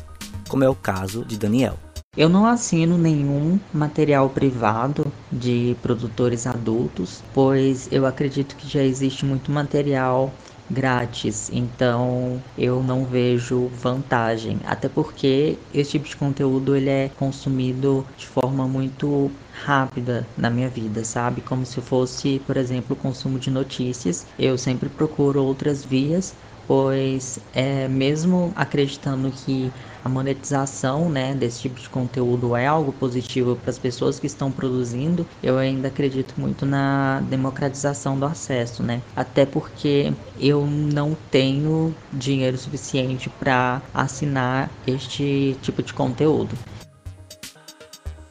como 0.50 0.63
é 0.63 0.70
o 0.70 0.74
caso 0.74 1.24
de 1.24 1.38
Daniel. 1.38 1.77
Eu 2.17 2.27
não 2.27 2.48
assino 2.48 2.98
nenhum 2.98 3.60
material 3.72 4.29
privado 4.29 5.12
de 5.32 5.75
produtores 5.82 6.48
adultos, 6.48 7.22
pois 7.34 7.88
eu 7.91 8.05
acredito 8.05 8.55
que 8.55 8.67
já 8.67 8.82
existe 8.82 9.25
muito 9.25 9.51
material 9.51 10.34
grátis, 10.70 11.50
então 11.50 12.44
eu 12.56 12.82
não 12.84 13.06
vejo 13.06 13.70
vantagem, 13.70 14.60
até 14.66 14.90
porque 14.90 15.68
esse 15.72 15.92
tipo 15.92 16.08
de 16.08 16.16
conteúdo 16.18 16.76
ele 16.76 16.90
é 16.90 17.10
consumido 17.10 18.08
de 18.16 18.28
forma 18.28 18.68
muito 18.68 19.40
rápida 19.50 20.34
na 20.38 20.50
minha 20.50 20.70
vida, 20.70 21.04
sabe? 21.04 21.42
Como 21.42 21.66
se 21.66 21.82
fosse, 21.82 22.40
por 22.40 22.58
exemplo, 22.58 22.94
o 22.96 22.98
consumo 23.00 23.38
de 23.40 23.50
notícias. 23.52 24.26
Eu 24.38 24.58
sempre 24.58 24.90
procuro 24.90 25.44
outras 25.44 25.84
vias 25.86 26.36
pois 26.68 27.40
é, 27.54 27.88
mesmo 27.88 28.52
acreditando 28.56 29.32
que 29.32 29.72
a 30.06 30.10
monetização 30.10 31.10
né, 31.10 31.34
desse 31.34 31.62
tipo 31.62 31.80
de 31.80 31.90
conteúdo 31.90 32.56
é 32.56 32.68
algo 32.68 32.94
positivo 32.94 33.56
para 33.56 33.72
as 33.72 33.80
pessoas 33.80 34.20
que 34.20 34.28
estão 34.28 34.52
produzindo, 34.52 35.26
eu 35.42 35.58
ainda 35.58 35.88
acredito 35.88 36.36
muito 36.38 36.64
na 36.64 37.22
democratização 37.22 38.18
do 38.18 38.24
acesso, 38.24 38.84
né? 38.84 39.02
Até 39.16 39.48
porque 39.48 40.14
eu 40.40 40.64
não 40.68 41.18
tenho 41.32 41.94
dinheiro 42.14 42.56
suficiente 42.56 43.32
para 43.32 43.82
assinar 43.92 44.70
este 44.86 45.58
tipo 45.64 45.82
de 45.82 45.92
conteúdo. 45.92 46.56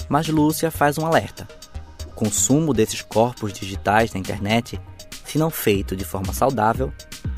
Mas 0.09 0.29
Lúcia 0.29 0.71
faz 0.71 0.97
um 0.97 1.05
alerta. 1.05 1.49
O 2.07 2.11
consumo 2.14 2.73
desses 2.73 3.03
corpos 3.03 3.53
digitais 3.53 4.12
na 4.12 4.21
internet, 4.21 4.81
se 5.25 5.38
não 5.38 5.50
feito 5.50 5.97
de 5.97 6.05
forma 6.05 6.33
saudável, 6.33 6.93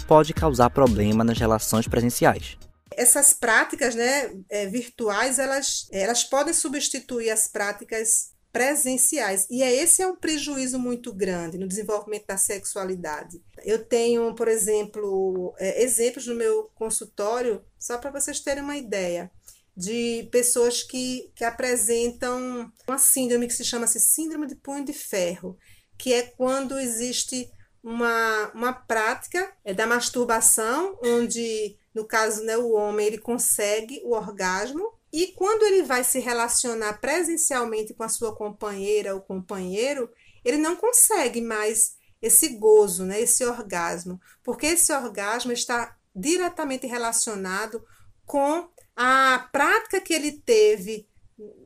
pode 0.07 0.33
causar 0.33 0.71
problema 0.71 1.25
nas 1.25 1.39
relações 1.39 1.89
presenciais. 1.89 2.57
Essas 2.91 3.33
práticas 3.33 3.95
né, 3.95 4.33
é, 4.49 4.67
virtuais, 4.67 5.39
elas, 5.39 5.89
elas 5.91 6.25
podem 6.25 6.55
substituir 6.55 7.31
as 7.31 7.49
práticas 7.49 8.31
presenciais. 8.53 9.47
E 9.51 9.63
é, 9.63 9.71
esse 9.71 10.01
é 10.01 10.07
um 10.07 10.17
prejuízo 10.17 10.79
muito 10.79 11.13
grande 11.13 11.59
no 11.59 11.69
desenvolvimento 11.69 12.27
da 12.27 12.39
sexualidade. 12.39 13.43
Eu 13.65 13.85
tenho, 13.85 14.35
por 14.35 14.49
exemplo, 14.49 15.55
é, 15.59 15.83
exemplos 15.83 16.27
no 16.27 16.35
meu 16.35 16.71
consultório, 16.75 17.63
só 17.79 17.99
para 17.99 18.11
vocês 18.11 18.41
terem 18.41 18.63
uma 18.63 18.79
ideia, 18.79 19.31
de 19.77 20.27
pessoas 20.33 20.83
que, 20.83 21.31
que 21.35 21.45
apresentam 21.45 22.73
uma 22.89 22.97
síndrome 22.97 23.47
que 23.47 23.53
se 23.53 23.65
chama 23.65 23.87
-se 23.87 24.01
síndrome 24.01 24.47
de 24.47 24.55
punho 24.55 24.87
de 24.87 24.95
ferro, 24.95 25.59
que 25.99 26.15
é 26.15 26.23
quando 26.23 26.79
existe 26.79 27.51
uma, 27.87 28.51
uma 28.53 28.73
prática 28.73 29.49
é, 29.65 29.73
da 29.73 29.87
masturbação, 29.87 30.99
onde, 31.05 31.77
no 31.95 32.05
caso, 32.05 32.43
né, 32.43 32.57
o 32.57 32.73
homem 32.73 33.07
ele 33.07 33.19
consegue 33.19 34.03
o 34.05 34.13
orgasmo. 34.13 34.93
E 35.13 35.29
quando 35.29 35.63
ele 35.63 35.85
vai 35.85 36.03
se 36.03 36.19
relacionar 36.19 36.95
presencialmente 36.95 37.95
com 37.95 38.03
a 38.03 38.09
sua 38.09 38.35
companheira 38.35 39.15
ou 39.15 39.21
companheiro, 39.21 40.11
ele 40.45 40.57
não 40.57 40.75
consegue 40.75 41.41
mais 41.41 41.97
esse 42.21 42.49
gozo, 42.59 43.05
né, 43.05 43.21
esse 43.21 43.45
orgasmo, 43.45 44.21
porque 44.43 44.67
esse 44.67 44.93
orgasmo 44.93 45.53
está 45.53 45.97
diretamente 46.15 46.89
relacionado 46.89 47.85
com 48.25 48.69
a 48.97 49.49
prática 49.53 50.01
que 50.01 50.13
ele 50.13 50.33
teve 50.33 51.07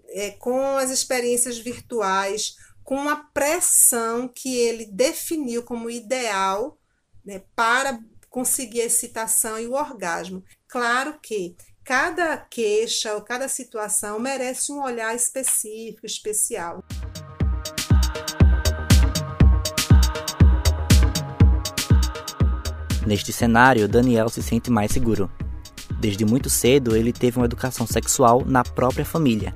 é, 0.09 0.33
com 0.33 0.77
as 0.77 0.91
experiências 0.91 1.57
virtuais, 1.57 2.57
com 2.91 3.09
a 3.09 3.15
pressão 3.15 4.27
que 4.27 4.53
ele 4.59 4.85
definiu 4.85 5.63
como 5.63 5.89
ideal 5.89 6.77
né, 7.25 7.41
para 7.55 8.01
conseguir 8.29 8.81
a 8.81 8.87
excitação 8.87 9.61
e 9.61 9.69
o 9.69 9.75
orgasmo. 9.75 10.43
Claro 10.67 11.17
que 11.23 11.55
cada 11.85 12.37
queixa 12.37 13.15
ou 13.15 13.21
cada 13.21 13.47
situação 13.47 14.19
merece 14.19 14.73
um 14.73 14.83
olhar 14.83 15.15
específico, 15.15 16.05
especial. 16.05 16.83
Neste 23.07 23.33
cenário, 23.33 23.87
Daniel 23.87 24.29
se 24.29 24.43
sente 24.43 24.69
mais 24.69 24.91
seguro. 24.91 25.31
Desde 26.01 26.25
muito 26.25 26.51
cedo, 26.51 26.97
ele 26.97 27.13
teve 27.13 27.37
uma 27.37 27.47
educação 27.47 27.87
sexual 27.87 28.45
na 28.45 28.65
própria 28.65 29.05
família, 29.05 29.55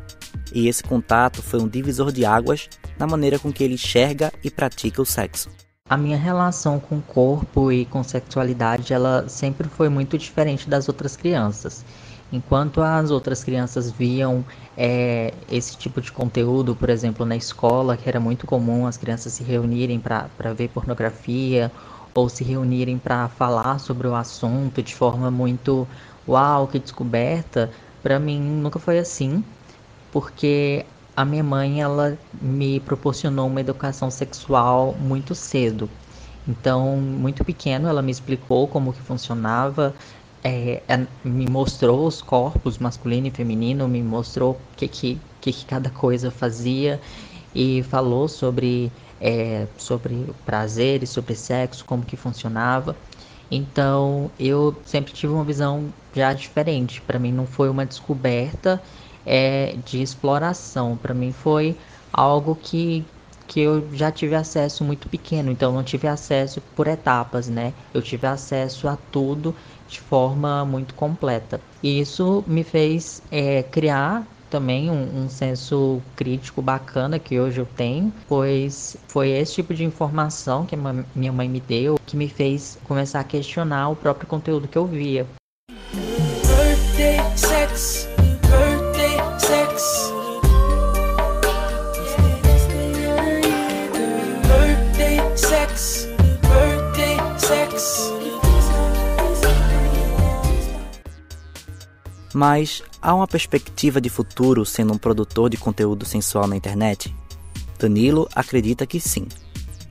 e 0.54 0.68
esse 0.68 0.84
contato 0.84 1.42
foi 1.42 1.60
um 1.60 1.66
divisor 1.66 2.12
de 2.12 2.24
águas 2.24 2.68
na 2.98 3.06
maneira 3.06 3.38
com 3.38 3.52
que 3.52 3.64
ele 3.64 3.74
enxerga 3.74 4.32
e 4.42 4.50
pratica 4.50 5.00
o 5.02 5.06
sexo. 5.06 5.50
A 5.88 5.96
minha 5.96 6.16
relação 6.16 6.80
com 6.80 7.00
corpo 7.00 7.70
e 7.70 7.84
com 7.84 8.02
sexualidade, 8.02 8.92
ela 8.92 9.28
sempre 9.28 9.68
foi 9.68 9.88
muito 9.88 10.16
diferente 10.16 10.68
das 10.68 10.88
outras 10.88 11.14
crianças. 11.14 11.84
Enquanto 12.32 12.80
as 12.80 13.10
outras 13.10 13.44
crianças 13.44 13.90
viam 13.90 14.44
é, 14.76 15.32
esse 15.48 15.76
tipo 15.76 16.00
de 16.00 16.10
conteúdo, 16.10 16.74
por 16.74 16.88
exemplo, 16.88 17.24
na 17.26 17.36
escola, 17.36 17.96
que 17.96 18.08
era 18.08 18.18
muito 18.18 18.46
comum 18.46 18.86
as 18.86 18.96
crianças 18.96 19.34
se 19.34 19.44
reunirem 19.44 20.00
para 20.00 20.52
ver 20.56 20.68
pornografia 20.70 21.70
ou 22.14 22.28
se 22.28 22.42
reunirem 22.42 22.98
para 22.98 23.28
falar 23.28 23.78
sobre 23.78 24.08
o 24.08 24.14
assunto 24.14 24.82
de 24.82 24.94
forma 24.94 25.30
muito 25.30 25.86
uau, 26.26 26.66
que 26.66 26.78
descoberta, 26.78 27.70
para 28.02 28.18
mim 28.18 28.40
nunca 28.40 28.78
foi 28.78 28.98
assim, 28.98 29.44
porque 30.10 30.86
a 31.16 31.25
minha 31.25 31.44
mãe 31.44 31.80
ela 31.80 32.18
me 32.40 32.80
proporcionou 32.80 33.47
uma 33.47 33.61
educação 33.61 34.11
sexual 34.11 34.94
muito 34.99 35.35
cedo. 35.35 35.88
Então, 36.47 36.97
muito 36.97 37.44
pequeno, 37.44 37.88
ela 37.88 38.02
me 38.02 38.11
explicou 38.11 38.68
como 38.68 38.92
que 38.92 39.00
funcionava, 39.00 39.94
é, 40.42 40.83
é, 40.87 41.06
me 41.25 41.49
mostrou 41.49 42.06
os 42.06 42.21
corpos 42.21 42.78
masculino 42.78 43.28
e 43.28 43.30
feminino, 43.30 43.88
me 43.88 44.02
mostrou 44.02 44.52
o 44.52 44.76
que, 44.76 44.87
que, 44.88 45.21
que, 45.40 45.52
que 45.52 45.64
cada 45.64 45.88
coisa 45.88 46.30
fazia 46.30 47.00
e 47.54 47.83
falou 47.85 48.28
sobre, 48.28 48.92
é, 49.21 49.66
sobre 49.78 50.26
prazeres, 50.44 51.11
sobre 51.11 51.35
sexo, 51.35 51.85
como 51.85 52.04
que 52.04 52.16
funcionava. 52.16 52.94
Então 53.50 54.30
eu 54.38 54.75
sempre 54.85 55.12
tive 55.12 55.33
uma 55.33 55.44
visão 55.44 55.92
já 56.14 56.33
diferente. 56.33 57.00
Para 57.00 57.18
mim 57.18 57.33
não 57.33 57.47
foi 57.47 57.71
uma 57.71 57.87
descoberta 57.87 58.83
é, 59.26 59.76
de 59.85 60.02
exploração. 60.02 60.97
Para 60.97 61.14
mim 61.14 61.33
foi 61.33 61.76
algo 62.12 62.54
que, 62.54 63.04
que 63.47 63.61
eu 63.61 63.87
já 63.93 64.11
tive 64.11 64.35
acesso 64.35 64.85
muito 64.85 65.09
pequeno. 65.09 65.50
Então 65.50 65.73
não 65.73 65.83
tive 65.83 66.09
acesso 66.09 66.61
por 66.75 66.87
etapas, 66.87 67.49
né? 67.49 67.73
Eu 67.93 68.02
tive 68.02 68.26
acesso 68.26 68.88
a 68.88 68.97
tudo 69.11 69.54
de 69.88 70.00
forma 70.00 70.64
muito 70.64 70.95
completa. 70.95 71.61
E 71.83 72.00
isso 72.00 72.43
me 72.47 72.64
fez 72.64 73.23
é, 73.31 73.62
criar 73.62 74.26
também 74.50 74.88
um, 74.88 75.25
um, 75.25 75.28
senso 75.28 76.00
crítico 76.14 76.62
bacana 76.62 77.19
que 77.19 77.40
hoje 77.40 77.61
eu 77.61 77.66
tenho, 77.76 78.12
pois 78.28 78.97
foi 79.09 79.31
esse 79.31 79.54
tipo 79.54 79.75
de 79.75 79.85
informação 79.85 80.64
que 80.64 80.76
minha 81.12 81.33
mãe 81.33 81.49
me 81.49 81.59
deu 81.59 81.99
que 82.07 82.16
me 82.16 82.28
fez 82.28 82.78
começar 82.85 83.19
a 83.19 83.25
questionar 83.25 83.88
o 83.88 83.97
próprio 83.97 84.28
conteúdo 84.28 84.69
que 84.69 84.78
eu 84.78 84.87
via. 84.87 85.26
Birthday 86.95 88.13
Mas 102.34 102.82
há 103.00 103.14
uma 103.14 103.28
perspectiva 103.28 104.00
de 104.00 104.10
futuro 104.10 104.66
sendo 104.66 104.92
um 104.92 104.98
produtor 104.98 105.48
de 105.48 105.56
conteúdo 105.56 106.04
sensual 106.04 106.48
na 106.48 106.56
internet? 106.56 107.14
Danilo 107.78 108.28
acredita 108.34 108.84
que 108.84 108.98
sim. 108.98 109.28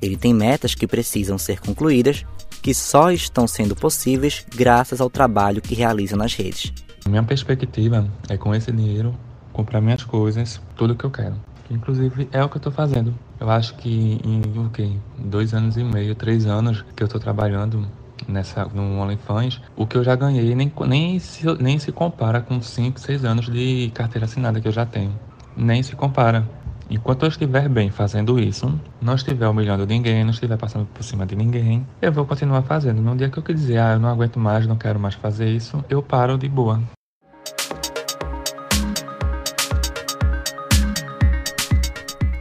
Ele 0.01 0.17
tem 0.17 0.33
metas 0.33 0.75
que 0.75 0.85
precisam 0.85 1.37
ser 1.37 1.61
concluídas, 1.61 2.25
que 2.61 2.73
só 2.73 3.11
estão 3.11 3.47
sendo 3.47 3.77
possíveis 3.77 4.45
graças 4.53 4.99
ao 4.99 5.09
trabalho 5.09 5.61
que 5.61 5.73
realiza 5.73 6.17
nas 6.17 6.33
redes. 6.33 6.73
Minha 7.07 7.23
perspectiva 7.23 8.11
é 8.27 8.35
com 8.35 8.53
esse 8.53 8.71
dinheiro 8.73 9.15
comprar 9.53 9.79
minhas 9.79 10.03
coisas, 10.03 10.59
tudo 10.75 10.95
que 10.95 11.05
eu 11.05 11.11
quero. 11.11 11.35
Inclusive 11.71 12.27
é 12.33 12.43
o 12.43 12.49
que 12.49 12.57
eu 12.57 12.59
estou 12.59 12.73
fazendo. 12.73 13.17
Eu 13.39 13.49
acho 13.49 13.75
que 13.75 14.19
em 14.21 14.41
o 14.41 15.27
dois 15.29 15.53
anos 15.53 15.77
e 15.77 15.83
meio, 15.83 16.13
três 16.13 16.45
anos 16.45 16.83
que 16.93 17.03
eu 17.03 17.05
estou 17.05 17.21
trabalhando 17.21 17.87
nessa, 18.27 18.65
no 18.65 18.99
OnlyFans, 18.99 19.61
o 19.75 19.85
que 19.85 19.97
eu 19.97 20.03
já 20.03 20.15
ganhei 20.15 20.55
nem, 20.55 20.71
nem, 20.87 21.19
se, 21.19 21.45
nem 21.61 21.79
se 21.79 21.91
compara 21.91 22.41
com 22.41 22.61
5, 22.61 22.99
6 22.99 23.25
anos 23.25 23.45
de 23.47 23.91
carteira 23.93 24.25
assinada 24.25 24.59
que 24.59 24.67
eu 24.67 24.71
já 24.71 24.85
tenho. 24.85 25.17
Nem 25.55 25.83
se 25.83 25.95
compara. 25.95 26.47
Enquanto 26.89 27.23
eu 27.23 27.29
estiver 27.29 27.69
bem 27.69 27.89
fazendo 27.89 28.39
isso, 28.39 28.79
não 29.01 29.15
estiver 29.15 29.47
humilhando 29.47 29.85
ninguém, 29.85 30.23
não 30.23 30.31
estiver 30.31 30.57
passando 30.57 30.85
por 30.85 31.03
cima 31.03 31.25
de 31.25 31.35
ninguém, 31.35 31.85
eu 32.01 32.11
vou 32.11 32.25
continuar 32.25 32.61
fazendo. 32.63 33.01
No 33.01 33.15
dia 33.15 33.29
que 33.29 33.37
eu 33.37 33.55
dizer, 33.55 33.77
ah, 33.77 33.93
eu 33.93 33.99
não 33.99 34.09
aguento 34.09 34.39
mais, 34.39 34.67
não 34.67 34.75
quero 34.75 34.99
mais 34.99 35.15
fazer 35.15 35.49
isso, 35.49 35.83
eu 35.89 36.03
paro 36.03 36.37
de 36.37 36.47
boa. 36.47 36.81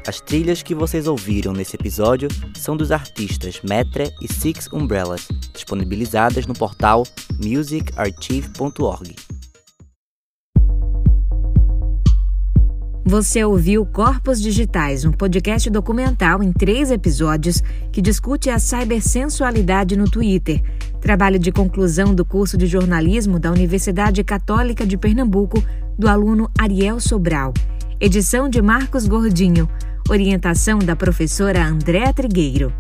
As 0.07 0.21
trilhas 0.21 0.65
que 0.65 0.75
vocês 0.75 1.07
ouviram 1.07 1.53
nesse 1.53 1.77
episódio 1.77 2.29
são 2.57 2.77
dos 2.77 2.91
artistas 2.91 3.61
Metre 3.63 4.13
e 4.21 4.33
Six 4.33 4.69
Umbrellas, 4.73 5.29
disponibilizadas 5.55 6.45
no 6.45 6.55
portal 6.55 7.05
musicarchive.org. 7.41 9.15
Você 13.05 13.45
ouviu 13.45 13.85
Corpos 13.87 14.41
Digitais, 14.41 15.05
um 15.05 15.13
podcast 15.13 15.69
documental 15.71 16.43
em 16.43 16.53
três 16.53 16.91
episódios 16.91 17.63
que 17.93 18.01
discute 18.01 18.51
a 18.51 18.59
cibersensualidade 18.59 19.97
no 19.97 20.11
Twitter, 20.11 20.63
trabalho 21.01 21.39
de 21.39 21.53
conclusão 21.53 22.13
do 22.15 22.25
curso 22.25 22.57
de 22.57 22.67
jornalismo 22.67 23.39
da 23.39 23.53
Universidade 23.53 24.25
Católica 24.25 24.85
de 24.85 24.97
Pernambuco, 24.97 25.63
do 25.97 26.09
aluno 26.09 26.51
Ariel 26.59 26.99
Sobral. 26.99 27.53
Edição 28.01 28.49
de 28.49 28.61
Marcos 28.61 29.07
Gordinho. 29.07 29.69
Orientação 30.11 30.79
da 30.79 30.97
professora 30.97 31.65
Andréa 31.65 32.13
Trigueiro. 32.13 32.73